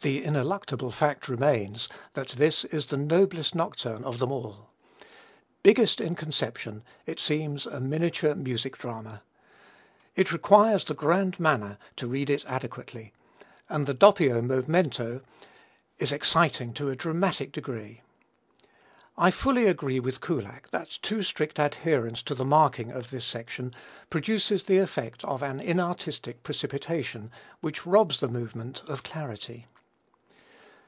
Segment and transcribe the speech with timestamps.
[0.00, 4.70] The ineluctable fact remains that this is the noblest nocturne of them all.
[5.64, 9.22] Biggest in conception it seems a miniature music drama.
[10.14, 13.12] It requires the grand manner to read it adequately,
[13.68, 15.20] and the doppio movemento
[15.98, 18.02] is exciting to a dramatic degree.
[19.16, 23.74] I fully agree with Kullak that too strict adherence to the marking of this section
[24.10, 29.66] produces the effect of an "inartistic precipitation" which robs the movement of clarity.